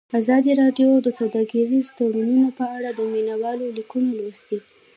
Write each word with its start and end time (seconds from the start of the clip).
ازادي 0.19 0.51
راډیو 0.61 0.89
د 1.01 1.07
سوداګریز 1.19 1.85
تړونونه 1.97 2.47
په 2.59 2.65
اړه 2.75 2.89
د 2.93 2.99
مینه 3.11 3.35
والو 3.41 3.65
لیکونه 3.77 4.09
لوستي. 4.19 4.57